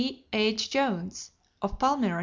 H. 0.33 0.71
Jones, 0.71 1.29
of 1.61 1.77
Palmyra, 1.77 2.13
N. 2.17 2.19